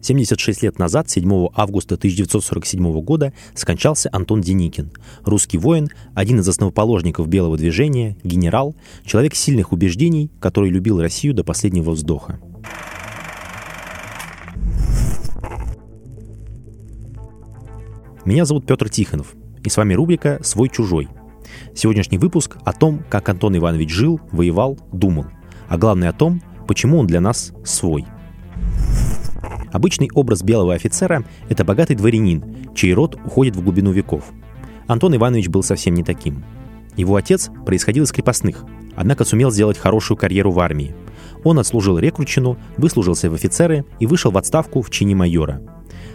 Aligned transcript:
76 0.00 0.62
лет 0.62 0.78
назад, 0.78 1.10
7 1.10 1.48
августа 1.54 1.96
1947 1.96 3.00
года, 3.00 3.32
скончался 3.54 4.08
Антон 4.12 4.40
Деникин. 4.40 4.90
Русский 5.24 5.58
воин, 5.58 5.88
один 6.14 6.40
из 6.40 6.48
основоположников 6.48 7.28
белого 7.28 7.56
движения, 7.56 8.16
генерал, 8.22 8.74
человек 9.04 9.34
сильных 9.34 9.72
убеждений, 9.72 10.30
который 10.40 10.70
любил 10.70 11.00
Россию 11.00 11.34
до 11.34 11.44
последнего 11.44 11.90
вздоха. 11.90 12.40
Меня 18.24 18.44
зовут 18.44 18.66
Петр 18.66 18.90
Тихонов, 18.90 19.34
и 19.64 19.70
с 19.70 19.76
вами 19.76 19.94
рубрика 19.94 20.38
«Свой-чужой». 20.42 21.08
Сегодняшний 21.74 22.18
выпуск 22.18 22.58
о 22.64 22.72
том, 22.72 23.02
как 23.08 23.28
Антон 23.28 23.56
Иванович 23.56 23.90
жил, 23.90 24.20
воевал, 24.32 24.78
думал, 24.92 25.26
а 25.68 25.78
главное 25.78 26.10
о 26.10 26.12
том, 26.12 26.42
почему 26.66 26.98
он 26.98 27.06
для 27.06 27.20
нас 27.20 27.52
свой– 27.64 28.04
Обычный 29.72 30.08
образ 30.14 30.42
белого 30.42 30.74
офицера– 30.74 31.24
это 31.48 31.64
богатый 31.64 31.94
дворянин, 31.94 32.44
чей 32.74 32.94
род 32.94 33.18
уходит 33.24 33.56
в 33.56 33.62
глубину 33.62 33.92
веков. 33.92 34.24
Антон 34.86 35.14
Иванович 35.14 35.48
был 35.48 35.62
совсем 35.62 35.94
не 35.94 36.02
таким. 36.02 36.44
Его 36.96 37.16
отец 37.16 37.50
происходил 37.66 38.04
из 38.04 38.12
крепостных, 38.12 38.64
однако 38.96 39.24
сумел 39.24 39.50
сделать 39.50 39.78
хорошую 39.78 40.16
карьеру 40.16 40.50
в 40.50 40.58
армии. 40.58 40.94
Он 41.44 41.58
отслужил 41.58 41.98
рекрутчину, 41.98 42.56
выслужился 42.76 43.30
в 43.30 43.34
офицеры 43.34 43.84
и 44.00 44.06
вышел 44.06 44.30
в 44.30 44.38
отставку 44.38 44.82
в 44.82 44.90
чине 44.90 45.14
майора. 45.14 45.60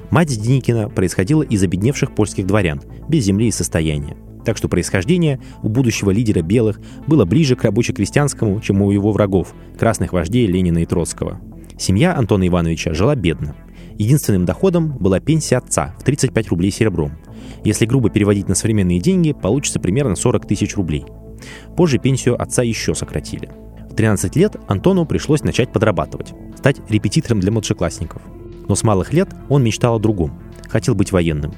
Мать 0.10 0.38
Деникина 0.42 0.90
происходила 0.90 1.44
из 1.44 1.64
обедневших 1.64 2.14
польских 2.14 2.46
дворян, 2.48 2.82
без 3.08 3.24
земли 3.24 3.48
и 3.48 3.52
состояния. 3.52 4.18
Так 4.44 4.58
что 4.58 4.68
происхождение 4.68 5.40
у 5.62 5.70
будущего 5.70 6.12
лидера 6.12 6.42
белых 6.42 6.82
было 7.08 7.24
ближе 7.24 7.56
к 7.56 7.64
рабоче-крестьянскому, 7.64 8.60
чем 8.60 8.82
у 8.82 8.92
его 8.92 9.12
врагов, 9.12 9.54
красных 9.80 10.12
вождей 10.12 10.48
Ленина 10.48 10.80
и 10.80 10.86
Троцкого– 10.86 11.40
Семья 11.78 12.16
Антона 12.16 12.48
Ивановича 12.48 12.94
жила 12.94 13.16
бедно. 13.16 13.56
Единственным 13.98 14.46
доходом 14.46 14.98
была 14.98 15.20
пенсия 15.20 15.58
отца 15.58 15.96
в 16.00 16.04
35 16.04 16.50
рублей 16.50 16.72
серебром. 16.72 17.14
Если 17.64 17.86
грубо 17.86 18.10
переводить 18.10 18.48
на 18.48 18.56
современные 18.56 19.00
деньги, 19.00 19.34
получится 19.34 19.80
примерно 19.80 20.16
40 20.16 20.48
тысяч 20.48 20.76
рублей. 20.76 21.06
Позже 21.76 21.98
пенсию 21.98 22.42
отца 22.42 22.64
еще 22.64 22.94
сократили. 22.96 23.50
В 23.90 23.96
13 23.96 24.36
лет 24.36 24.56
Антону 24.68 25.06
пришлось 25.06 25.44
начать 25.44 25.72
подрабатывать, 25.72 26.34
стать 26.58 26.78
репетитором 26.90 27.40
для 27.40 27.52
младшеклассников. 27.52 28.22
Но 28.68 28.76
с 28.76 28.84
малых 28.84 29.14
лет 29.14 29.30
он 29.50 29.64
мечтал 29.64 29.96
о 29.96 30.00
другом, 30.00 30.40
хотел 30.70 30.96
быть 30.96 31.12
военным. 31.12 31.54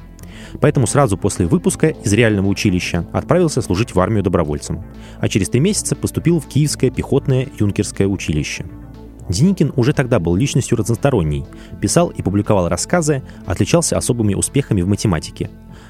Поэтому 0.60 0.88
сразу 0.88 1.18
после 1.18 1.46
выпуска 1.46 1.88
из 1.88 2.12
реального 2.14 2.48
училища 2.48 3.08
отправился 3.14 3.62
служить 3.62 3.96
в 3.96 4.00
армию 4.00 4.24
добровольцем, 4.24 4.84
а 5.20 5.30
через 5.30 5.50
три 5.50 5.60
месяца 5.60 5.96
поступил 5.96 6.40
в 6.40 6.48
Киевское 6.48 6.90
пехотное 6.90 7.48
юнкерское 7.60 8.08
училище– 8.08 8.66
Деникин 9.30 9.74
уже 9.76 9.94
тогда 9.94 10.20
был 10.20 10.36
личностью 10.36 10.78
разносторонней, 10.78 11.46
писал 11.82 12.10
и 12.10 12.22
публиковал 12.22 12.70
рассказы, 12.70 13.24
отличался 13.46 13.98
особыми 13.98 14.34
успехами 14.34 14.82
в 14.82 14.88
математике. 14.88 15.50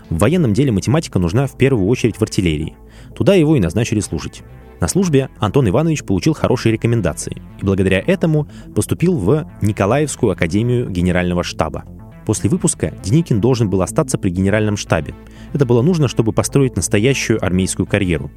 В 0.09 0.19
военном 0.19 0.53
деле 0.53 0.72
математика 0.72 1.19
нужна 1.19 1.47
в 1.47 1.58
первую 1.58 1.88
очередь 1.88 2.17
в 2.17 2.22
артиллерии. 2.22 2.75
Туда 3.16 3.33
его 3.33 3.56
и 3.56 3.59
назначили 3.59 4.00
служить. 4.00 4.44
На 4.80 4.88
службе 4.88 5.30
Антон 5.39 5.67
Иванович 5.69 6.03
получил 6.03 6.33
хорошие 6.33 6.73
рекомендации 6.73 7.41
и 7.61 7.66
благодаря 7.66 8.03
этому 8.06 8.47
поступил 8.75 9.17
в 9.17 9.50
Николаевскую 9.61 10.31
академию 10.31 10.89
генерального 10.89 11.44
штаба– 11.44 11.86
После 12.26 12.50
выпуска 12.50 12.94
Деникин 13.04 13.40
должен 13.40 13.70
был 13.70 13.81
остаться 13.81 14.18
при 14.18 14.30
генеральном 14.30 14.78
штабе. 14.78 15.14
Это 15.54 15.66
было 15.66 15.81
нужно, 15.81 16.08
чтобы 16.08 16.34
построить 16.34 16.76
настоящую 16.76 17.44
армейскую 17.44 17.86
карьеру. 17.86 18.31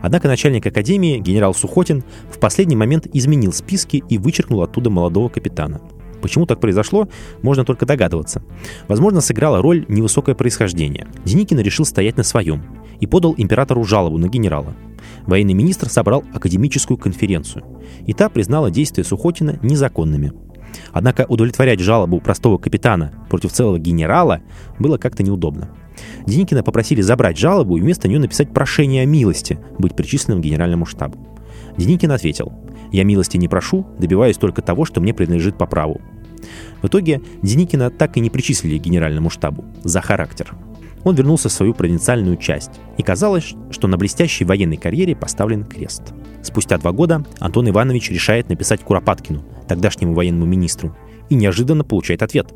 Однако 0.00 0.28
начальник 0.28 0.66
академии, 0.66 1.18
генерал 1.18 1.54
Сухотин, 1.54 2.02
в 2.30 2.38
последний 2.38 2.76
момент 2.76 3.06
изменил 3.12 3.52
списки 3.52 4.02
и 4.08 4.18
вычеркнул 4.18 4.62
оттуда 4.62 4.90
молодого 4.90 5.28
капитана. 5.28 5.80
Почему 6.20 6.46
так 6.46 6.58
произошло, 6.58 7.08
можно 7.42 7.64
только 7.64 7.86
догадываться. 7.86 8.42
Возможно, 8.88 9.20
сыграла 9.20 9.62
роль 9.62 9.86
невысокое 9.88 10.34
происхождение. 10.34 11.06
Деникин 11.24 11.60
решил 11.60 11.84
стоять 11.84 12.16
на 12.16 12.24
своем 12.24 12.64
и 12.98 13.06
подал 13.06 13.36
императору 13.38 13.84
жалобу 13.84 14.18
на 14.18 14.26
генерала. 14.26 14.74
Военный 15.26 15.54
министр 15.54 15.88
собрал 15.88 16.24
академическую 16.34 16.98
конференцию, 16.98 17.64
и 18.04 18.12
та 18.14 18.28
признала 18.28 18.72
действия 18.72 19.04
Сухотина 19.04 19.60
незаконными– 19.62 20.32
Однако 20.92 21.26
удовлетворять 21.28 21.80
жалобу 21.80 22.20
простого 22.20 22.58
капитана 22.58 23.12
против 23.28 23.52
целого 23.52 23.78
генерала 23.78 24.40
было 24.78 24.98
как-то 24.98 25.22
неудобно. 25.22 25.70
Деникина 26.26 26.62
попросили 26.62 27.00
забрать 27.00 27.38
жалобу 27.38 27.76
и 27.76 27.80
вместо 27.80 28.08
нее 28.08 28.18
написать 28.18 28.52
прошение 28.52 29.02
о 29.02 29.06
милости 29.06 29.58
быть 29.78 29.96
причисленным 29.96 30.40
к 30.40 30.44
генеральному 30.44 30.86
штабу. 30.86 31.18
Деникин 31.76 32.12
ответил, 32.12 32.52
«Я 32.92 33.04
милости 33.04 33.36
не 33.36 33.48
прошу, 33.48 33.86
добиваюсь 33.98 34.36
только 34.36 34.62
того, 34.62 34.84
что 34.84 35.00
мне 35.00 35.14
принадлежит 35.14 35.58
по 35.58 35.66
праву». 35.66 36.00
В 36.82 36.86
итоге 36.86 37.20
Деникина 37.42 37.90
так 37.90 38.16
и 38.16 38.20
не 38.20 38.30
причислили 38.30 38.78
к 38.78 38.82
генеральному 38.82 39.30
штабу 39.30 39.64
за 39.82 40.00
характер. 40.00 40.54
Он 41.04 41.14
вернулся 41.14 41.48
в 41.48 41.52
свою 41.52 41.74
провинциальную 41.74 42.36
часть, 42.36 42.72
и 42.96 43.02
казалось, 43.02 43.54
что 43.70 43.88
на 43.88 43.96
блестящей 43.96 44.44
военной 44.44 44.76
карьере 44.76 45.14
поставлен 45.14 45.64
крест. 45.64 46.02
Спустя 46.42 46.78
два 46.78 46.92
года 46.92 47.24
Антон 47.38 47.68
Иванович 47.68 48.10
решает 48.10 48.48
написать 48.48 48.82
Куропаткину, 48.82 49.42
тогдашнему 49.68 50.14
военному 50.14 50.46
министру, 50.46 50.96
и 51.28 51.34
неожиданно 51.34 51.84
получает 51.84 52.22
ответ. 52.22 52.52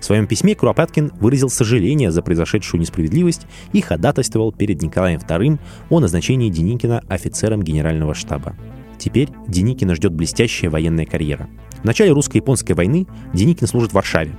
В 0.00 0.04
своем 0.04 0.26
письме 0.26 0.54
Куропаткин 0.54 1.12
выразил 1.20 1.50
сожаление 1.50 2.10
за 2.10 2.22
произошедшую 2.22 2.80
несправедливость 2.80 3.46
и 3.72 3.80
ходатайствовал 3.80 4.52
перед 4.52 4.82
Николаем 4.82 5.20
II 5.20 5.58
о 5.90 6.00
назначении 6.00 6.50
Деникина 6.50 7.02
офицером 7.08 7.62
генерального 7.62 8.14
штаба. 8.14 8.56
Теперь 8.98 9.28
Деникина 9.46 9.94
ждет 9.94 10.12
блестящая 10.12 10.70
военная 10.70 11.04
карьера. 11.04 11.48
В 11.82 11.84
начале 11.84 12.12
русско-японской 12.12 12.72
войны 12.72 13.06
Деникин 13.34 13.66
служит 13.66 13.90
в 13.90 13.94
Варшаве. 13.94 14.34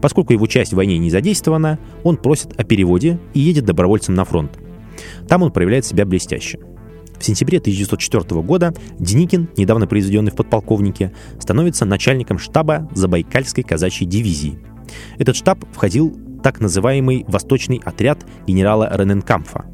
Поскольку 0.00 0.32
его 0.32 0.46
часть 0.48 0.72
в 0.72 0.76
войне 0.76 0.98
не 0.98 1.10
задействована, 1.10 1.78
он 2.02 2.16
просит 2.16 2.58
о 2.58 2.64
переводе 2.64 3.20
и 3.34 3.40
едет 3.40 3.64
добровольцем 3.64 4.14
на 4.14 4.24
фронт. 4.24 4.58
Там 5.28 5.42
он 5.42 5.52
проявляет 5.52 5.86
себя 5.86 6.04
блестяще– 6.04 6.58
в 7.22 7.24
сентябре 7.24 7.58
1904 7.58 8.42
года 8.42 8.74
Деникин, 8.98 9.48
недавно 9.56 9.86
произведенный 9.86 10.32
в 10.32 10.34
подполковнике, 10.34 11.12
становится 11.38 11.84
начальником 11.84 12.38
штаба 12.38 12.88
Забайкальской 12.94 13.62
казачьей 13.62 14.10
дивизии. 14.10 14.58
Этот 15.18 15.36
штаб 15.36 15.64
входил 15.72 16.18
так 16.42 16.60
называемый 16.60 17.24
«Восточный 17.28 17.80
отряд» 17.84 18.26
генерала 18.46 18.90
Рененкамфа. 18.92 19.66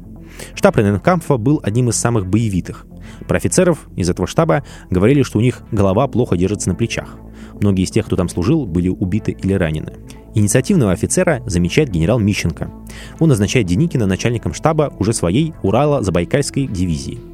Штаб 0.53 0.77
Рененкамфа 0.77 1.37
был 1.37 1.59
одним 1.63 1.89
из 1.89 1.95
самых 1.95 2.27
боевитых. 2.27 2.85
Про 3.27 3.37
офицеров 3.37 3.89
из 3.95 4.09
этого 4.11 4.27
штаба 4.27 4.63
говорили, 4.91 5.23
что 5.23 5.39
у 5.39 5.41
них 5.41 5.63
голова 5.71 6.07
плохо 6.07 6.37
держится 6.37 6.69
на 6.69 6.75
плечах. 6.75 7.17
Многие 7.59 7.83
из 7.83 7.91
тех, 7.91 8.05
кто 8.05 8.15
там 8.15 8.29
служил, 8.29 8.67
были 8.67 8.89
убиты 8.89 9.31
или 9.31 9.53
ранены. 9.53 9.93
Инициативного 10.35 10.91
офицера 10.91 11.41
замечает 11.47 11.89
генерал 11.89 12.19
Мищенко. 12.19 12.71
Он 13.19 13.29
назначает 13.29 13.65
Деникина 13.65 14.05
начальником 14.05 14.53
штаба 14.53 14.93
уже 14.99 15.13
своей 15.13 15.53
Урала-Забайкальской 15.63 16.67
дивизии. 16.67 17.28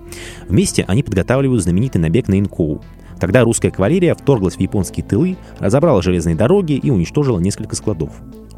Вместе 0.48 0.84
они 0.88 1.04
подготавливают 1.04 1.64
знаменитый 1.64 2.02
набег 2.02 2.28
на 2.28 2.40
Инкоу. 2.40 2.82
Тогда 3.20 3.44
русская 3.44 3.72
кавалерия 3.72 4.14
вторглась 4.14 4.56
в 4.56 4.60
японские 4.60 5.06
тылы, 5.06 5.38
разобрала 5.60 6.02
железные 6.02 6.36
дороги 6.36 6.74
и 6.74 6.92
уничтожила 6.92 7.40
несколько 7.40 7.76
складов. 7.76 8.12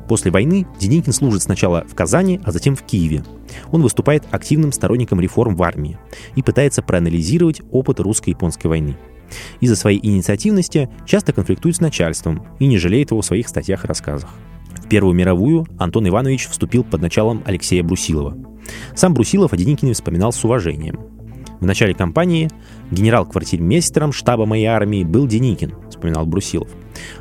После 0.08 0.31
войны 0.31 0.66
Деникин 0.80 1.12
служит 1.12 1.44
сначала 1.44 1.84
в 1.88 1.94
Казани, 1.94 2.40
а 2.44 2.52
затем 2.52 2.75
в 2.75 2.84
Киеве. 2.84 3.24
Он 3.72 3.81
выступает 3.81 4.24
активным 4.31 4.72
сторонником 4.72 5.19
реформ 5.19 5.56
в 5.56 5.63
армии 5.63 5.97
и 6.35 6.41
пытается 6.41 6.81
проанализировать 6.81 7.62
опыт 7.72 8.00
русско-японской 8.00 8.68
войны. 8.68 8.96
Из-за 9.59 9.75
своей 9.75 10.00
инициативности 10.06 10.90
часто 11.06 11.34
конфликтует 11.34 11.75
с 11.75 11.81
начальством 11.81 12.46
и 12.59 12.68
не 12.68 12.78
жалеет 12.78 13.12
его 13.12 13.22
в 13.22 13.25
своих 13.25 13.50
статьях 13.50 13.84
и 13.84 13.88
рассказах. 13.88 14.29
В 14.78 14.88
Первую 14.88 15.14
мировую 15.14 15.68
Антон 15.78 16.08
Иванович 16.08 16.47
вступил 16.47 16.85
под 16.85 17.02
началом 17.02 17.44
Алексея 17.46 17.84
Брусилова. 17.84 18.38
Сам 18.96 19.14
Брусилов 19.14 19.52
о 19.52 19.58
Деникине 19.58 19.94
вспоминал 19.94 20.31
с 20.31 20.44
уважением. 20.46 21.16
В 21.59 21.66
начале 21.66 21.94
кампании 21.94 22.50
генерал-квартирмейстером 22.91 24.12
штаба 24.12 24.45
моей 24.45 24.66
армии 24.66 25.03
был 25.03 25.28
Деникин, 25.28 25.73
вспоминал 25.90 26.25
Брусилов. 26.25 26.69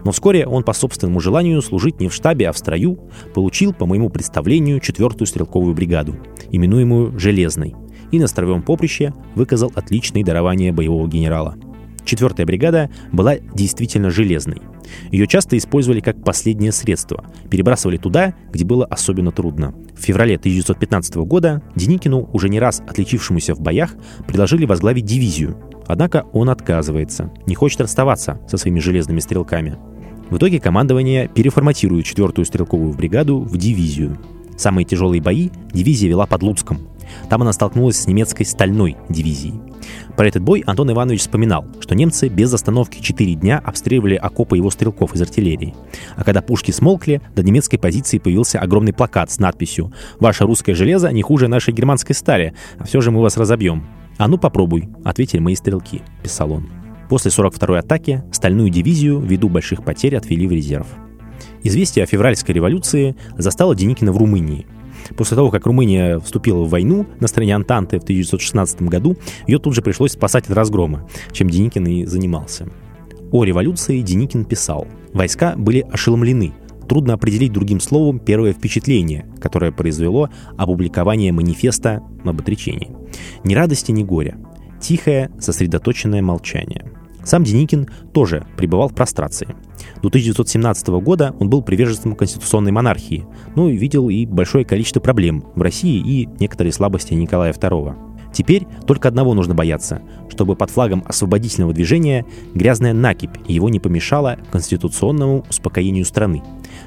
Но 0.04 0.12
вскоре 0.12 0.46
он 0.46 0.62
по 0.62 0.72
собственному 0.72 1.20
желанию 1.20 1.62
служить 1.62 2.00
не 2.00 2.08
в 2.08 2.14
штабе, 2.14 2.48
а 2.48 2.52
в 2.52 2.58
строю 2.58 2.98
получил, 3.34 3.72
по 3.72 3.86
моему 3.86 4.10
представлению, 4.10 4.80
четвертую 4.80 5.26
стрелковую 5.26 5.74
бригаду, 5.74 6.16
именуемую 6.50 7.18
«Железной», 7.18 7.74
и 8.12 8.18
на 8.18 8.26
строевом 8.26 8.62
поприще 8.62 9.12
выказал 9.34 9.72
отличные 9.74 10.24
дарования 10.24 10.72
боевого 10.72 11.08
генерала– 11.08 11.56
Четвертая 12.06 12.46
бригада 12.46 12.88
была 13.12 13.36
действительно 13.36 14.10
железной. 14.10 14.62
Ее 15.10 15.26
часто 15.26 15.58
использовали 15.58 15.98
как 15.98 16.22
последнее 16.22 16.70
средство, 16.70 17.24
перебрасывали 17.50 17.96
туда, 17.96 18.34
где 18.52 18.64
было 18.64 18.86
особенно 18.86 19.32
трудно. 19.32 19.74
В 19.96 20.00
феврале 20.00 20.36
1915 20.36 21.16
года 21.16 21.62
Деникину, 21.74 22.30
уже 22.32 22.48
не 22.48 22.60
раз 22.60 22.80
отличившемуся 22.86 23.54
в 23.54 23.60
боях, 23.60 23.96
предложили 24.26 24.64
возглавить 24.66 25.04
дивизию. 25.04 25.58
Однако 25.88 26.26
он 26.32 26.48
отказывается, 26.48 27.32
не 27.46 27.56
хочет 27.56 27.80
расставаться 27.80 28.40
со 28.48 28.56
своими 28.56 28.78
железными 28.78 29.18
стрелками. 29.18 29.76
В 30.30 30.36
итоге 30.36 30.60
командование 30.60 31.28
переформатирует 31.28 32.06
четвертую 32.06 32.44
стрелковую 32.44 32.94
бригаду 32.94 33.40
в 33.40 33.56
дивизию. 33.56 34.16
Самые 34.56 34.84
тяжелые 34.84 35.20
бои 35.20 35.50
дивизия 35.72 36.08
вела 36.08 36.26
под 36.26 36.42
Луцком. 36.42 36.78
Там 37.28 37.42
она 37.42 37.52
столкнулась 37.52 37.98
с 37.98 38.06
немецкой 38.06 38.44
стальной 38.44 38.96
дивизией. 39.08 39.54
Про 40.16 40.28
этот 40.28 40.42
бой 40.42 40.62
Антон 40.66 40.90
Иванович 40.90 41.20
вспоминал, 41.20 41.66
что 41.80 41.94
немцы 41.94 42.28
без 42.28 42.52
остановки 42.52 43.00
4 43.02 43.34
дня 43.34 43.60
обстреливали 43.62 44.14
окопы 44.14 44.56
его 44.56 44.70
стрелков 44.70 45.14
из 45.14 45.20
артиллерии. 45.20 45.74
А 46.16 46.24
когда 46.24 46.40
пушки 46.40 46.70
смолкли, 46.70 47.20
до 47.34 47.42
немецкой 47.42 47.76
позиции 47.76 48.18
появился 48.18 48.58
огромный 48.58 48.94
плакат 48.94 49.30
с 49.30 49.38
надписью 49.38 49.92
«Ваше 50.18 50.44
русское 50.44 50.74
железо 50.74 51.12
не 51.12 51.22
хуже 51.22 51.48
нашей 51.48 51.74
германской 51.74 52.14
стали, 52.14 52.54
а 52.78 52.84
все 52.84 53.00
же 53.02 53.10
мы 53.10 53.20
вас 53.20 53.36
разобьем». 53.36 53.86
«А 54.16 54.28
ну 54.28 54.38
попробуй»,— 54.38 54.88
ответили 55.04 55.40
мои 55.40 55.54
стрелки,— 55.54 56.00
писал 56.22 56.52
он. 56.52 56.70
После 57.10 57.30
42-й 57.30 57.78
атаки 57.78 58.24
стальную 58.32 58.70
дивизию 58.70 59.20
ввиду 59.20 59.50
больших 59.50 59.84
потерь 59.84 60.16
отвели 60.16 60.46
в 60.46 60.52
резерв. 60.52 60.86
Известие 61.62 62.04
о 62.04 62.06
февральской 62.06 62.54
революции 62.54 63.16
застало 63.36 63.74
Деникина 63.74 64.12
в 64.12 64.16
Румынии. 64.16 64.66
После 65.16 65.36
того, 65.36 65.50
как 65.50 65.66
Румыния 65.66 66.18
вступила 66.18 66.62
в 66.64 66.70
войну 66.70 67.06
на 67.20 67.28
стороне 67.28 67.54
Антанты 67.54 67.98
в 67.98 68.02
1916 68.02 68.82
году, 68.82 69.16
ее 69.46 69.58
тут 69.58 69.74
же 69.74 69.82
пришлось 69.82 70.12
спасать 70.12 70.46
от 70.46 70.52
разгрома, 70.52 71.08
чем 71.32 71.50
Деникин 71.50 71.86
и 71.86 72.04
занимался. 72.06 72.68
О 73.32 73.44
революции 73.44 74.00
Деникин 74.02 74.44
писал. 74.44 74.86
Войска 75.12 75.54
были 75.56 75.86
ошеломлены. 75.90 76.52
Трудно 76.88 77.14
определить 77.14 77.52
другим 77.52 77.80
словом 77.80 78.20
первое 78.20 78.52
впечатление, 78.52 79.26
которое 79.40 79.72
произвело 79.72 80.30
опубликование 80.56 81.32
манифеста 81.32 82.02
об 82.24 82.40
отречении. 82.40 82.90
Ни 83.42 83.54
радости, 83.54 83.90
ни 83.90 84.04
горя. 84.04 84.38
Тихое, 84.80 85.30
сосредоточенное 85.40 86.22
молчание. 86.22 86.92
Сам 87.24 87.42
Деникин 87.42 87.88
тоже 88.12 88.46
пребывал 88.56 88.88
в 88.88 88.94
прострации. 88.94 89.48
До 90.02 90.08
1917 90.08 90.88
года 90.88 91.34
он 91.38 91.48
был 91.48 91.62
приверженцем 91.62 92.14
конституционной 92.14 92.72
монархии, 92.72 93.26
но 93.54 93.68
видел 93.68 94.08
и 94.08 94.26
большое 94.26 94.64
количество 94.64 95.00
проблем 95.00 95.44
в 95.54 95.62
России 95.62 95.98
и 95.98 96.28
некоторые 96.38 96.72
слабости 96.72 97.14
Николая 97.14 97.52
II. 97.52 97.96
Теперь 98.36 98.66
только 98.86 99.08
одного 99.08 99.32
нужно 99.32 99.54
бояться, 99.54 100.02
чтобы 100.28 100.56
под 100.56 100.68
флагом 100.68 101.02
освободительного 101.06 101.72
движения 101.72 102.26
грязная 102.54 102.92
накипь 102.92 103.30
его 103.48 103.70
не 103.70 103.80
помешала 103.80 104.36
конституционному 104.52 105.46
успокоению 105.48 106.04
страны. 106.04 106.42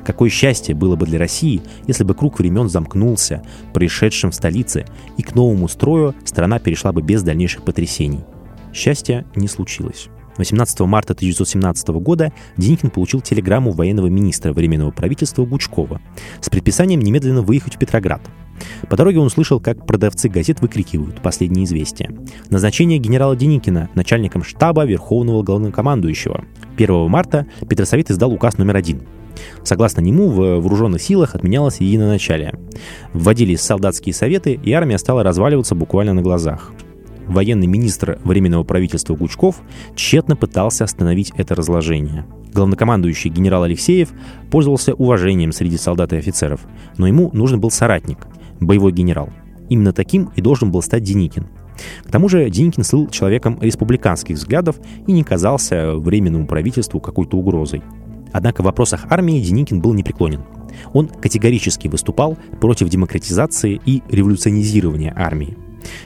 Какое 0.05 0.29
счастье 0.29 0.75
было 0.75 0.95
бы 0.95 1.07
для 1.07 1.17
России, 1.17 1.63
если 1.87 2.03
бы 2.03 2.13
круг 2.13 2.37
времен 2.37 2.69
замкнулся, 2.69 3.41
происшедшим 3.73 4.29
в 4.29 4.35
столице, 4.35 4.85
и 5.17 5.23
к 5.23 5.33
новому 5.33 5.67
строю 5.67 6.13
страна 6.23 6.59
перешла 6.59 6.91
бы 6.91 7.01
без 7.01 7.23
дальнейших 7.23 7.63
потрясений. 7.63 8.19
Счастья 8.71 9.25
не 9.35 9.47
случилось. 9.47 10.09
18 10.39 10.79
марта 10.81 11.13
1917 11.13 11.89
года 11.89 12.31
Деникин 12.55 12.89
получил 12.89 13.19
телеграмму 13.19 13.71
военного 13.71 14.07
министра 14.07 14.53
Временного 14.53 14.91
правительства 14.91 15.45
Гучкова 15.45 16.01
с 16.39 16.49
предписанием 16.49 17.01
немедленно 17.01 17.41
выехать 17.41 17.75
в 17.75 17.77
Петроград. 17.77 18.21
По 18.89 18.95
дороге 18.95 19.19
он 19.19 19.27
услышал, 19.27 19.59
как 19.59 19.85
продавцы 19.85 20.29
газет 20.29 20.61
выкрикивают 20.61 21.21
последние 21.21 21.65
известия. 21.65 22.09
Назначение 22.49 22.99
генерала 22.99 23.35
Деникина 23.35 23.89
начальником 23.95 24.43
штаба 24.43 24.85
Верховного 24.85 25.43
главнокомандующего. 25.43 26.45
1 26.77 27.09
марта 27.09 27.45
Петросовет 27.69 28.09
издал 28.09 28.31
указ 28.31 28.57
номер 28.57 28.77
один. 28.77 29.01
Согласно 29.63 29.99
нему, 29.99 30.29
в 30.29 30.35
вооруженных 30.35 31.01
силах 31.01 31.35
отменялось 31.35 31.81
единоначалие. 31.81 32.57
Вводились 33.13 33.61
солдатские 33.61 34.13
советы, 34.13 34.53
и 34.53 34.71
армия 34.71 34.97
стала 34.97 35.23
разваливаться 35.23 35.75
буквально 35.75 36.13
на 36.13 36.21
глазах 36.21 36.71
военный 37.29 37.67
министр 37.67 38.19
Временного 38.23 38.63
правительства 38.63 39.15
Гучков 39.15 39.61
тщетно 39.95 40.35
пытался 40.35 40.83
остановить 40.83 41.31
это 41.35 41.55
разложение. 41.55 42.25
Главнокомандующий 42.53 43.29
генерал 43.29 43.63
Алексеев 43.63 44.09
пользовался 44.49 44.93
уважением 44.93 45.51
среди 45.51 45.77
солдат 45.77 46.13
и 46.13 46.17
офицеров, 46.17 46.61
но 46.97 47.07
ему 47.07 47.29
нужен 47.33 47.61
был 47.61 47.71
соратник, 47.71 48.27
боевой 48.59 48.91
генерал. 48.91 49.29
Именно 49.69 49.93
таким 49.93 50.31
и 50.35 50.41
должен 50.41 50.71
был 50.71 50.81
стать 50.81 51.03
Деникин. 51.03 51.47
К 52.03 52.11
тому 52.11 52.27
же 52.27 52.49
Деникин 52.49 52.83
был 52.91 53.07
человеком 53.07 53.59
республиканских 53.61 54.35
взглядов 54.35 54.77
и 55.07 55.11
не 55.11 55.23
казался 55.23 55.95
Временному 55.95 56.47
правительству 56.47 56.99
какой-то 56.99 57.37
угрозой. 57.37 57.83
Однако 58.31 58.61
в 58.61 58.65
вопросах 58.65 59.05
армии 59.09 59.41
Деникин 59.41 59.79
был 59.79 59.93
непреклонен. 59.93 60.41
Он 60.93 61.07
категорически 61.07 61.87
выступал 61.87 62.37
против 62.59 62.89
демократизации 62.89 63.79
и 63.85 64.03
революционизирования 64.09 65.13
армии. 65.15 65.57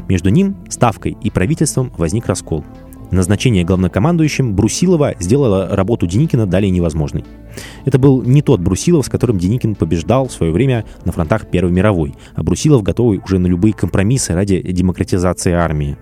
Между 0.07 0.29
ним, 0.29 0.55
Ставкой 0.69 1.17
и 1.21 1.29
правительством 1.29 1.91
возник 1.97 2.27
раскол. 2.27 2.63
Назначение 3.11 3.63
главнокомандующим 3.63 4.55
Брусилова 4.55 5.13
сделало 5.19 5.67
работу 5.75 6.07
Деникина 6.07 6.47
далее 6.47 6.71
невозможной. 6.71 7.23
Это 7.85 7.99
был 7.99 8.23
не 8.23 8.41
тот 8.41 8.59
Брусилов, 8.59 9.05
с 9.05 9.09
которым 9.09 9.37
Деникин 9.37 9.75
побеждал 9.75 10.27
в 10.27 10.31
свое 10.31 10.51
время 10.51 10.83
на 11.05 11.11
фронтах 11.11 11.47
Первой 11.51 11.71
мировой, 11.71 12.15
а 12.33 12.41
Брусилов 12.41 12.81
готовый 12.81 13.21
уже 13.23 13.37
на 13.37 13.45
любые 13.45 13.73
компромиссы 13.73 14.33
ради 14.33 14.59
демократизации 14.61 15.51
армии. 15.51 15.95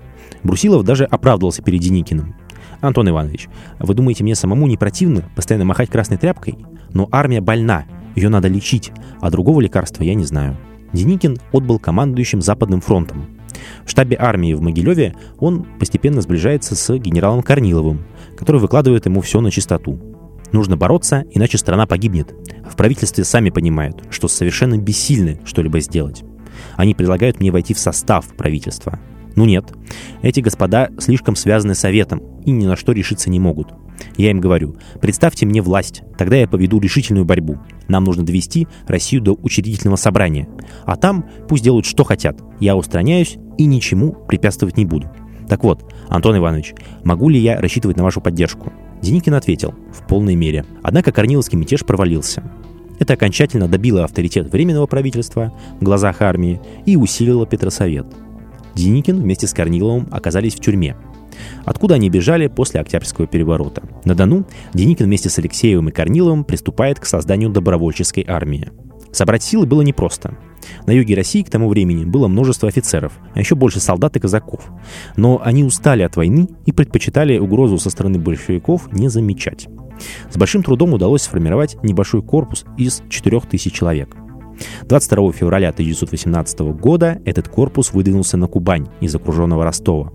Брусилов 0.43 0.85
даже 0.85 1.03
оправдывался 1.03 1.61
перед 1.61 1.81
Деникиным. 1.81 2.35
Антон 2.79 3.09
Иванович, 3.09 3.49
вы 3.79 3.93
думаете, 3.93 4.23
мне 4.23 4.33
самому 4.33 4.67
не 4.67 4.77
противно 4.77 5.23
постоянно 5.35 5.65
махать 5.65 5.89
красной 5.89 6.17
тряпкой? 6.17 6.57
Но 6.93 7.09
армия 7.11 7.41
больна, 7.41 7.85
ее 8.15 8.29
надо 8.29 8.47
лечить, 8.47 8.91
а 9.19 9.29
другого 9.29 9.59
лекарства 9.61 10.03
я 10.03 10.15
не 10.15 10.23
знаю. 10.23 10.57
Деникин 10.93 11.37
отбыл 11.51 11.77
командующим 11.77 12.41
Западным 12.41 12.81
фронтом. 12.81 13.27
В 13.85 13.89
штабе 13.89 14.17
армии 14.19 14.53
в 14.53 14.61
Могилеве 14.61 15.15
он 15.39 15.65
постепенно 15.79 16.21
сближается 16.21 16.75
с 16.75 16.97
генералом 16.97 17.43
Корниловым, 17.43 18.01
который 18.37 18.61
выкладывает 18.61 19.05
ему 19.05 19.21
все 19.21 19.41
на 19.41 19.51
чистоту. 19.51 19.99
Нужно 20.51 20.75
бороться, 20.75 21.25
иначе 21.31 21.57
страна 21.57 21.85
погибнет. 21.87 22.33
В 22.69 22.75
правительстве 22.75 23.23
сами 23.23 23.49
понимают, 23.49 24.03
что 24.09 24.27
совершенно 24.27 24.77
бессильны 24.77 25.39
что-либо 25.45 25.79
сделать. 25.79 26.23
Они 26.75 26.93
предлагают 26.93 27.39
мне 27.39 27.51
войти 27.51 27.73
в 27.73 27.79
состав 27.79 28.27
правительства. 28.35 28.99
Ну 29.35 29.45
нет, 29.45 29.65
эти 30.21 30.41
господа 30.41 30.89
слишком 30.99 31.35
связаны 31.35 31.73
советом 31.73 32.21
и 32.45 32.51
ни 32.51 32.65
на 32.65 32.75
что 32.75 32.91
решиться 32.91 33.29
не 33.29 33.39
могут. 33.39 33.69
Я 34.17 34.31
им 34.31 34.41
говорю, 34.41 34.75
представьте 34.99 35.45
мне 35.45 35.61
власть, 35.61 36.03
тогда 36.17 36.35
я 36.35 36.47
поведу 36.47 36.79
решительную 36.79 37.23
борьбу. 37.23 37.59
Нам 37.87 38.03
нужно 38.03 38.25
довести 38.25 38.67
Россию 38.87 39.21
до 39.21 39.33
учредительного 39.33 39.95
собрания. 39.95 40.49
А 40.85 40.95
там 40.95 41.29
пусть 41.47 41.63
делают, 41.63 41.85
что 41.85 42.03
хотят. 42.03 42.41
Я 42.59 42.75
устраняюсь 42.75 43.37
и 43.61 43.65
ничему 43.65 44.13
препятствовать 44.27 44.77
не 44.77 44.85
буду. 44.85 45.09
Так 45.47 45.63
вот, 45.63 45.83
Антон 46.07 46.37
Иванович, 46.37 46.73
могу 47.03 47.29
ли 47.29 47.39
я 47.39 47.59
рассчитывать 47.59 47.97
на 47.97 48.03
вашу 48.03 48.21
поддержку? 48.21 48.71
Деникин 49.01 49.33
ответил, 49.33 49.73
в 49.93 50.07
полной 50.07 50.35
мере. 50.35 50.65
Однако 50.83 51.11
Корниловский 51.11 51.57
мятеж 51.57 51.85
провалился. 51.85 52.43
Это 52.99 53.13
окончательно 53.13 53.67
добило 53.67 54.03
авторитет 54.03 54.51
Временного 54.51 54.85
правительства 54.85 55.53
в 55.79 55.83
глазах 55.83 56.21
армии 56.21 56.61
и 56.85 56.95
усилило 56.95 57.45
Петросовет. 57.45 58.05
Деникин 58.75 59.21
вместе 59.21 59.47
с 59.47 59.53
Корниловым 59.53 60.07
оказались 60.11 60.55
в 60.55 60.59
тюрьме– 60.59 60.95
откуда 61.65 61.95
они 61.95 62.09
бежали 62.09 62.47
после 62.47 62.79
Октябрьского 62.79 63.27
переворота. 63.27 63.83
На 64.05 64.15
Дону 64.15 64.45
Деникин 64.73 65.05
вместе 65.05 65.29
с 65.29 65.39
Алексеевым 65.39 65.89
и 65.89 65.91
Корниловым 65.91 66.43
приступает 66.43 66.99
к 66.99 67.05
созданию 67.05 67.49
добровольческой 67.49 68.25
армии. 68.27 68.71
Собрать 69.11 69.43
силы 69.43 69.65
было 69.65 69.81
непросто. 69.81 70.37
На 70.85 70.91
юге 70.91 71.15
России 71.15 71.43
к 71.43 71.49
тому 71.49 71.69
времени 71.69 72.05
было 72.05 72.27
множество 72.27 72.67
офицеров, 72.67 73.13
а 73.33 73.39
еще 73.39 73.55
больше 73.55 73.79
солдат 73.79 74.15
и 74.15 74.19
казаков. 74.19 74.69
Но 75.15 75.41
они 75.43 75.63
устали 75.63 76.03
от 76.03 76.15
войны 76.15 76.49
и 76.65 76.71
предпочитали 76.71 77.37
угрозу 77.37 77.77
со 77.77 77.89
стороны 77.89 78.19
большевиков 78.19 78.91
не 78.91 79.09
замечать. 79.09 79.67
С 80.31 80.37
большим 80.37 80.63
трудом 80.63 80.93
удалось 80.93 81.23
сформировать 81.23 81.81
небольшой 81.83 82.21
корпус 82.21 82.65
из 82.77 83.03
4000 83.09 83.69
человек. 83.69 84.15
22 84.83 85.31
февраля 85.31 85.69
1918 85.69 86.59
года 86.59 87.19
этот 87.25 87.47
корпус 87.47 87.93
выдвинулся 87.93 88.37
на 88.37 88.47
Кубань 88.47 88.87
из 88.99 89.15
окруженного 89.15 89.63
Ростова. 89.63 90.11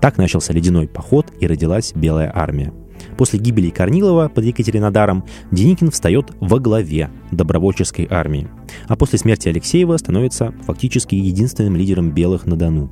Так 0.00 0.16
начался 0.16 0.52
ледяной 0.52 0.88
поход 0.88 1.26
и 1.40 1.46
родилась 1.46 1.92
Белая 1.94 2.30
армия. 2.34 2.72
После 3.16 3.38
гибели 3.38 3.70
Корнилова 3.70 4.28
под 4.28 4.44
Екатеринодаром 4.44 5.24
Деникин 5.50 5.90
встает 5.90 6.32
во 6.40 6.58
главе 6.58 7.10
добровольческой 7.30 8.06
армии, 8.10 8.48
а 8.88 8.96
после 8.96 9.18
смерти 9.18 9.48
Алексеева 9.48 9.96
становится 9.96 10.52
фактически 10.66 11.14
единственным 11.14 11.76
лидером 11.76 12.12
белых 12.12 12.46
на 12.46 12.56
Дону. 12.56 12.90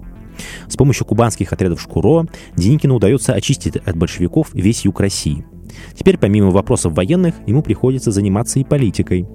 С 0.69 0.77
помощью 0.77 1.07
кубанских 1.07 1.53
отрядов 1.53 1.81
Шкуро 1.81 2.27
Деникину 2.57 2.97
удается 2.97 3.33
очистить 3.35 3.77
от 3.77 3.97
большевиков 3.97 4.50
весь 4.55 4.85
юг 4.85 5.00
России– 5.00 5.45
Теперь, 5.95 6.19
помимо 6.19 6.50
вопросов 6.50 6.95
военных, 6.95 7.35
ему 7.47 7.62
приходится 7.62 8.11
заниматься 8.11 8.59
и 8.59 8.65
политикой. 8.65 9.27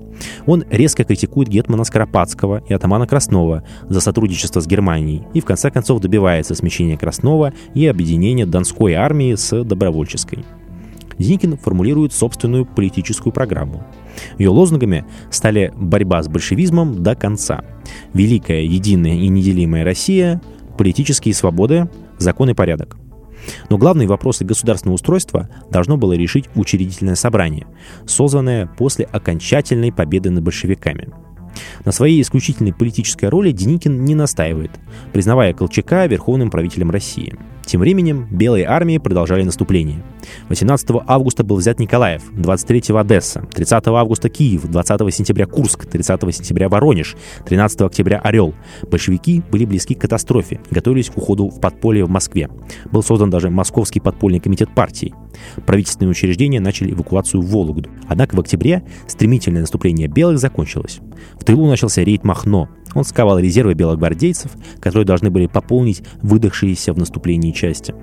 Он 0.46 0.64
резко 0.70 1.04
критикует 1.04 1.50
Гетмана 1.50 1.84
Скоропадского 1.84 2.64
и 2.68 2.74
атамана 2.74 3.08
Краснова 3.08 3.64
за 3.90 4.02
сотрудничество 4.02 4.60
с 4.60 4.68
Германией 4.68 5.24
и 5.34 5.42
в 5.42 5.46
конце 5.46 5.72
концов 5.72 6.02
добивается 6.02 6.56
смещения 6.56 6.98
Краснова 6.98 7.54
и 7.74 7.88
объединения 7.88 8.46
Донской 8.46 8.94
армии 8.94 9.36
с 9.36 9.64
добровольческой. 9.64 10.46
Деникин 11.18 11.58
формулирует 11.58 12.14
собственную 12.14 12.66
политическую 12.66 13.34
программу. 13.34 13.84
Ее 14.38 14.50
лозунгами 14.50 15.06
стали 15.30 15.74
борьба 15.76 16.22
с 16.24 16.28
большевизмом 16.28 17.04
до 17.04 17.16
конца, 17.16 17.64
великая, 18.14 18.64
единая 18.64 19.16
и 19.16 19.28
неделимая 19.28 19.84
Россия, 19.84 20.42
политические 20.78 21.34
свободы, 21.34 21.90
закон 22.18 22.50
и 22.50 22.54
порядок. 22.54 22.98
Но 23.70 23.78
главные 23.78 24.08
вопросы 24.08 24.46
государственного 24.46 24.96
устройства 24.96 25.50
должно 25.70 25.98
было 25.98 26.14
решить 26.14 26.46
учредительное 26.56 27.16
собрание, 27.16 27.68
созванное 28.06 28.68
после 28.68 29.06
окончательной 29.06 29.92
победы 29.92 30.30
над 30.30 30.44
большевиками. 30.44 31.10
На 31.86 31.92
своей 31.92 32.22
исключительной 32.22 32.74
политической 32.74 33.30
роли 33.30 33.52
Деникин 33.52 34.06
не 34.06 34.16
настаивает, 34.16 34.72
признавая 35.12 35.54
Колчака 35.54 36.06
верховным 36.08 36.50
правителем 36.50 36.90
России. 36.90 37.36
Тем 37.66 37.82
временем 37.82 38.28
белые 38.30 38.66
армии 38.66 38.98
продолжали 38.98 39.44
наступление. 39.44 40.04
18 40.50 40.88
августа 41.08 41.44
был 41.44 41.58
взят 41.58 41.80
Николаев, 41.80 42.24
23 42.34 42.96
Одесса, 42.96 43.48
30 43.54 43.88
августа 43.88 44.30
Киев, 44.30 44.64
20 44.68 45.14
сентября 45.14 45.46
Курск, 45.46 45.86
30 45.86 46.36
сентября 46.36 46.70
Воронеж, 46.70 47.16
13 47.46 47.82
октября 47.82 48.20
Орел. 48.20 48.54
Большевики 48.90 49.42
были 49.52 49.66
близки 49.66 49.96
к 49.96 50.02
катастрофе 50.02 50.60
готовились 50.70 51.10
к 51.10 51.18
уходу 51.18 51.50
в 51.50 51.60
подполье 51.60 52.06
в 52.06 52.10
Москве. 52.10 52.50
Был 52.92 53.04
создан 53.04 53.30
даже 53.30 53.50
Московский 53.50 54.00
подпольный 54.00 54.40
комитет 54.40 54.74
партии. 54.74 55.14
Правительственные 55.66 56.12
учреждения 56.12 56.60
начали 56.60 56.92
эвакуацию 56.92 57.42
в 57.42 57.50
Вологду. 57.50 57.90
Однако 58.08 58.36
в 58.36 58.40
октябре 58.40 58.84
стремительное 59.08 59.62
наступление 59.62 60.08
белых 60.08 60.40
закончилось. 60.40 61.00
В 61.40 61.44
тылу 61.44 61.68
начался 61.68 62.04
рейд 62.04 62.24
Махно, 62.24 62.70
он 62.94 63.04
сковал 63.04 63.40
резервы 63.40 63.74
белогвардейцев, 63.74 64.52
которые 64.80 65.06
должны 65.06 65.30
были 65.30 65.48
пополнить 65.48 66.04
выдохшиеся 66.22 66.94
в 66.94 66.98
наступлении 66.98 67.52
части. 67.52 67.94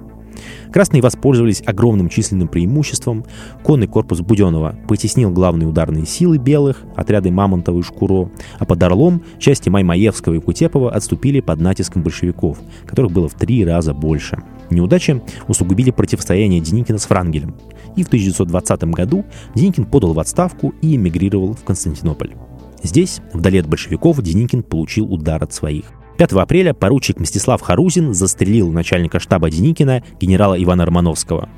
Красные 0.73 1.03
воспользовались 1.03 1.63
огромным 1.67 2.09
численным 2.09 2.49
преимуществом. 2.49 3.25
Конный 3.63 3.87
корпус 3.87 4.21
Буденова 4.21 4.77
потеснил 4.89 5.31
главные 5.31 5.69
ударные 5.69 6.07
силы 6.07 6.39
белых, 6.39 6.83
отряды 6.97 7.31
Мамонтова 7.31 7.79
и 7.79 7.83
Шкуро, 7.83 8.31
а 8.59 8.65
под 8.65 8.83
Орлом 8.83 9.23
части 9.39 9.69
Маймаевского 9.69 10.35
и 10.35 10.41
Кутепова 10.41 10.93
отступили 10.93 11.41
под 11.41 11.61
натиском 11.61 12.03
большевиков, 12.03 12.59
которых 12.87 13.13
было 13.13 13.29
в 13.29 13.35
три 13.35 13.65
раза 13.65 13.93
больше. 13.93 14.43
Неудачи 14.71 15.21
усугубили 15.49 15.91
противостояние 15.91 16.61
Деникина 16.61 16.99
с 16.99 17.07
Франгелем. 17.07 17.57
И 17.97 18.05
в 18.05 18.07
1920 18.07 18.85
году 18.85 19.25
Деникин 19.55 19.85
подал 19.85 20.13
в 20.13 20.21
отставку 20.21 20.73
и 20.81 20.95
эмигрировал 20.95 21.55
в 21.55 21.65
Константинополь. 21.65 22.35
Здесь, 22.83 23.21
вдали 23.33 23.59
от 23.59 23.67
большевиков, 23.67 24.21
Деникин 24.23 24.63
получил 24.63 25.13
удар 25.13 25.43
от 25.43 25.53
своих. 25.53 25.85
5 26.21 26.33
апреля 26.33 26.75
поручик 26.75 27.19
Мстислав 27.19 27.63
Харузин 27.63 28.13
застрелил 28.13 28.71
начальника 28.71 29.19
штаба 29.19 29.51
Деникина 29.51 30.03
генерала 30.21 30.63
Ивана 30.63 30.85
Романовского. 30.85 31.49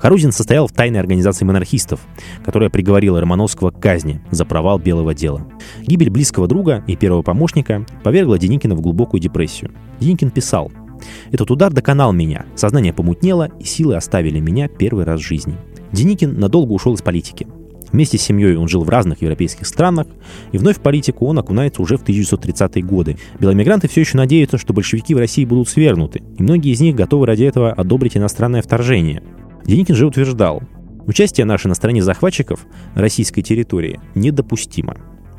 Харузин 0.00 0.32
состоял 0.32 0.66
в 0.66 0.72
тайной 0.72 0.98
организации 0.98 1.44
монархистов, 1.44 2.00
которая 2.44 2.68
приговорила 2.68 3.20
Романовского 3.20 3.70
к 3.70 3.78
казни 3.78 4.20
за 4.32 4.44
провал 4.44 4.80
белого 4.80 5.14
дела. 5.14 5.46
Гибель 5.86 6.10
близкого 6.10 6.48
друга 6.48 6.82
и 6.88 6.96
первого 6.96 7.22
помощника 7.22 7.86
повергла 8.02 8.40
Деникина 8.40 8.74
в 8.74 8.80
глубокую 8.80 9.20
депрессию. 9.20 9.70
Деникин 10.00 10.30
писал 10.30 10.72
«Этот 11.30 11.52
удар 11.52 11.72
доконал 11.72 12.12
меня, 12.12 12.44
сознание 12.56 12.92
помутнело, 12.92 13.50
и 13.60 13.64
силы 13.64 13.94
оставили 13.94 14.40
меня 14.40 14.66
первый 14.66 15.04
раз 15.04 15.20
в 15.20 15.24
жизни». 15.24 15.54
Деникин 15.92 16.40
надолго 16.40 16.72
ушел 16.72 16.94
из 16.94 17.02
политики. 17.02 17.46
Вместе 17.92 18.18
с 18.18 18.22
семьей 18.22 18.56
он 18.56 18.68
жил 18.68 18.84
в 18.84 18.88
разных 18.88 19.22
европейских 19.22 19.66
странах, 19.66 20.06
и 20.52 20.58
вновь 20.58 20.76
в 20.76 20.80
политику 20.80 21.26
он 21.26 21.38
окунается 21.38 21.82
уже 21.82 21.96
в 21.96 22.04
1930-е 22.04 22.82
годы. 22.82 23.16
Беломигранты 23.40 23.88
все 23.88 24.00
еще 24.00 24.16
надеются, 24.16 24.58
что 24.58 24.74
большевики 24.74 25.14
в 25.14 25.18
России 25.18 25.44
будут 25.44 25.68
свергнуты, 25.68 26.22
и 26.38 26.42
многие 26.42 26.72
из 26.72 26.80
них 26.80 26.94
готовы 26.94 27.26
ради 27.26 27.44
этого 27.44 27.72
одобрить 27.72 28.16
иностранное 28.16 28.62
вторжение. 28.62 29.22
Деникин 29.64 29.94
же 29.94 30.06
утверждал, 30.06 30.62
участие 31.06 31.44
наше 31.46 31.68
на 31.68 31.74
стороне 31.74 32.02
захватчиков 32.02 32.66
российской 32.94 33.42
территории 33.42 34.00
недопустимо. 34.14 34.96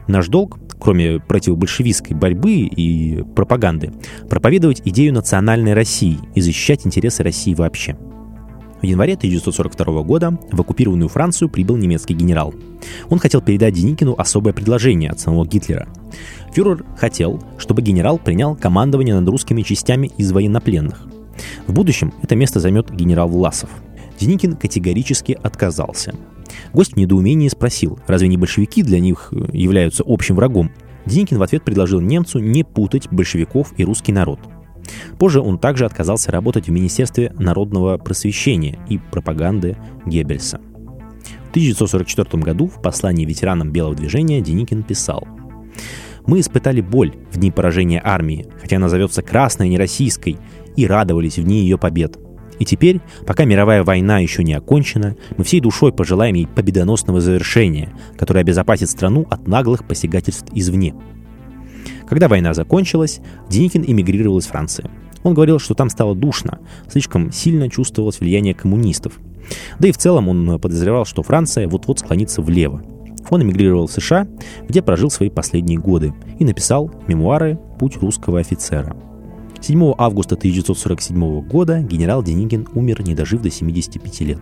Наш 0.08 0.28
долг, 0.28 0.58
кроме 0.80 1.20
противобольшевистской 1.20 2.16
борьбы 2.16 2.54
и 2.54 3.24
пропаганды, 3.36 3.92
проповедовать 4.28 4.82
идею 4.86 5.14
национальной 5.14 5.74
России 5.74 6.18
и 6.34 6.42
защищать 6.42 6.88
интересы 6.88 7.22
России 7.22 7.54
вообще– 7.54 7.96
в 8.82 8.86
январе 8.86 9.14
1942 9.14 10.04
года 10.04 10.38
в 10.52 10.62
оккупированную 10.62 11.10
Францию 11.10 11.50
прибыл 11.50 11.78
немецкий 11.78 12.14
генерал. 12.14 12.54
Он 13.10 13.20
хотел 13.20 13.42
передать 13.42 13.74
Деникину 13.74 14.16
особое 14.18 14.54
предложение 14.54 15.12
от 15.12 15.20
самого 15.20 15.46
Гитлера. 15.46 15.88
Фюрер 16.54 16.86
хотел, 16.98 17.44
чтобы 17.58 17.82
генерал 17.82 18.18
принял 18.18 18.56
командование 18.56 19.20
над 19.20 19.28
русскими 19.30 19.62
частями 19.62 20.12
из 20.18 20.32
военнопленных. 20.32 21.06
В 21.68 21.74
будущем 21.74 22.14
это 22.22 22.36
место 22.36 22.60
займет 22.60 22.92
генерал 22.92 23.28
Власов. 23.30 23.70
Деникин 24.20 24.56
категорически 24.56 25.38
отказался. 25.42 26.14
Гость 26.74 26.94
в 26.94 26.98
недоумении 26.98 27.48
спросил, 27.48 28.00
разве 28.08 28.28
не 28.28 28.38
большевики 28.38 28.84
для 28.84 29.00
них 29.00 29.30
э, 29.32 29.50
являются 29.54 30.04
общим 30.06 30.36
врагом? 30.36 30.72
Деникин 31.06 31.38
в 31.38 31.44
ответ 31.44 31.64
предложил 31.64 32.02
немцу 32.02 32.40
не 32.40 32.64
путать 32.64 33.08
большевиков 33.12 33.74
и 33.78 33.86
русский 33.86 34.12
народ– 34.12 34.40
Позже 35.18 35.42
он 35.42 35.58
также 35.58 35.86
отказался 35.86 36.32
работать 36.32 36.68
в 36.68 36.72
Министерстве 36.72 37.34
народного 37.38 37.98
просвещения 37.98 38.80
и 38.90 38.98
пропаганды 38.98 39.78
Геббельса. 40.06 40.60
В 41.48 41.50
1944 41.50 42.44
году 42.44 42.68
в 42.68 42.82
послании 42.82 43.26
ветеранам 43.26 43.72
Белого 43.72 43.96
движения 43.96 44.40
Деникин 44.42 44.84
писал 44.84 45.28
«Мы 46.28 46.42
испытали 46.42 46.82
боль 46.82 47.14
в 47.32 47.38
дни 47.38 47.50
поражения 47.50 48.02
армии, 48.04 48.46
хотя 48.62 48.76
она 48.78 48.88
зовется 48.88 49.22
Красной, 49.22 49.66
а 49.66 49.70
не 49.70 49.78
Российской, 49.78 50.38
и 50.76 50.86
радовались 50.86 51.38
в 51.40 51.44
дни 51.44 51.62
ее 51.62 51.78
побед. 51.78 52.18
И 52.60 52.66
теперь, 52.66 53.00
пока 53.26 53.46
мировая 53.46 53.84
война 53.84 54.20
еще 54.20 54.44
не 54.44 54.54
окончена, 54.54 55.16
мы 55.38 55.44
всей 55.44 55.62
душой 55.62 55.94
пожелаем 55.94 56.36
ей 56.36 56.46
победоносного 56.46 57.22
завершения, 57.22 57.90
которое 58.18 58.42
обезопасит 58.42 58.90
страну 58.90 59.26
от 59.30 59.48
наглых 59.48 59.88
посягательств 59.88 60.46
извне. 60.54 60.94
Когда 62.10 62.28
война 62.28 62.54
закончилась, 62.54 63.22
Деникин 63.50 63.84
эмигрировал 63.86 64.40
из 64.40 64.48
Франции. 64.48 64.90
Он 65.24 65.34
говорил, 65.34 65.60
что 65.60 65.76
там 65.76 65.90
стало 65.90 66.16
душно, 66.16 66.60
слишком 66.90 67.32
сильно 67.32 67.70
чувствовалось 67.70 68.20
влияние 68.20 68.56
коммунистов. 68.56 69.14
Да 69.80 69.88
и 69.88 69.92
в 69.92 69.98
целом 69.98 70.28
он 70.28 70.60
подозревал, 70.60 71.06
что 71.06 71.24
Франция 71.24 71.68
вот-вот 71.68 72.00
склонится 72.00 72.42
влево. 72.42 72.84
Он 73.30 73.44
эмигрировал 73.44 73.88
в 73.88 73.92
США, 73.92 74.28
где 74.68 74.82
прожил 74.82 75.12
свои 75.12 75.30
последние 75.30 75.78
годы 75.78 76.14
и 76.40 76.46
написал 76.46 76.92
мемуары 77.08 77.60
«Путь 77.78 77.98
русского 77.98 78.40
офицера». 78.40 78.96
7 79.62 79.94
августа 79.98 80.36
1947 80.36 81.42
года 81.42 81.82
генерал 81.82 82.24
Деникин 82.24 82.68
умер, 82.74 83.04
не 83.04 83.14
дожив 83.14 83.42
до 83.42 83.52
75 83.52 84.22
лет. 84.22 84.40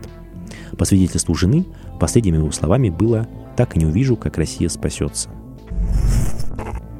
По 0.77 0.86
свидетельству 0.86 1.33
жены, 1.33 1.65
последними 2.00 2.38
его 2.38 2.51
словами 2.51 2.89
было 2.89 3.27
«Так 3.57 3.75
и 3.75 3.79
не 3.79 3.88
увижу, 3.88 4.15
как 4.15 4.38
Россия 4.38 4.69
спасется». 4.69 5.29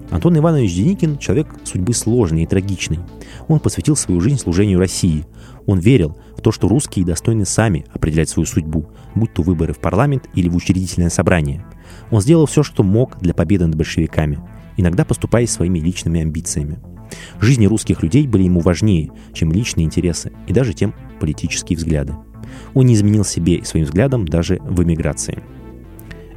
Антон 0.10 0.38
Иванович 0.38 0.74
Деникин– 0.74 1.18
человек 1.20 1.48
судьбы 1.66 1.94
сложный 1.94 2.44
и 2.44 2.48
трагичный. 2.48 3.00
Он 3.48 3.60
посвятил 3.60 3.96
свою 3.96 4.22
жизнь 4.22 4.38
служению 4.38 4.80
России. 4.80 5.26
Он 5.66 5.80
верил 5.80 6.18
в 6.38 6.42
то, 6.42 6.52
что 6.52 6.70
русские 6.70 7.06
достойны 7.06 7.46
сами 7.46 7.86
определять 7.94 8.30
свою 8.30 8.46
судьбу, 8.46 8.88
будь 9.16 9.34
то 9.34 9.42
выборы 9.42 9.74
в 9.74 9.80
парламент 9.80 10.30
или 10.34 10.48
в 10.48 10.56
учредительное 10.56 11.10
собрание. 11.10 11.66
Он 12.10 12.22
сделал 12.22 12.46
все, 12.46 12.64
что 12.64 12.84
мог 12.84 13.20
для 13.20 13.34
победы 13.34 13.66
над 13.66 13.76
большевиками, 13.76 14.40
иногда 14.78 15.04
поступая 15.04 15.46
своими 15.46 15.80
личными 15.80 16.22
амбициями. 16.22 16.80
Жизни 17.42 17.66
русских 17.66 18.02
людей 18.02 18.28
были 18.28 18.44
ему 18.44 18.62
важнее, 18.62 19.12
чем 19.34 19.52
личные 19.52 19.86
интересы 19.86 20.32
и 20.48 20.54
даже 20.54 20.74
тем 20.74 20.94
политические 21.20 21.78
взгляды. 21.78 22.16
Он 22.74 22.86
не 22.86 22.94
изменил 22.94 23.26
себе 23.26 23.56
и 23.56 23.66
своим 23.66 23.86
взглядам 23.86 24.26
даже 24.26 24.60
в 24.64 24.82
эмиграции. 24.82 25.44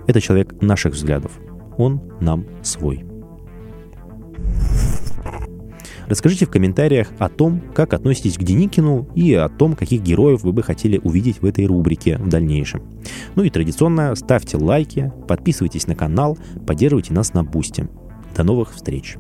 Это 0.08 0.20
человек 0.20 0.60
наших 0.60 0.94
взглядов. 0.94 1.38
Он 1.76 2.00
нам 2.20 2.46
свой. 2.62 3.04
Расскажите 6.10 6.44
в 6.44 6.50
комментариях 6.50 7.06
о 7.20 7.28
том, 7.28 7.62
как 7.72 7.94
относитесь 7.94 8.36
к 8.36 8.42
Деникину 8.42 9.08
и 9.14 9.32
о 9.32 9.48
том, 9.48 9.76
каких 9.76 10.02
героев 10.02 10.42
вы 10.42 10.52
бы 10.52 10.64
хотели 10.64 11.00
увидеть 11.04 11.40
в 11.40 11.46
этой 11.46 11.66
рубрике 11.66 12.18
в 12.18 12.28
дальнейшем. 12.28 12.82
Ну 13.36 13.44
и 13.44 13.50
традиционно 13.50 14.16
ставьте 14.16 14.56
лайки, 14.56 15.12
подписывайтесь 15.28 15.86
на 15.86 15.94
канал, 15.94 16.36
поддерживайте 16.66 17.12
нас 17.12 17.32
на 17.32 17.44
Бусте. 17.44 17.88
До 18.36 18.42
новых 18.42 18.74
встреч! 18.74 19.18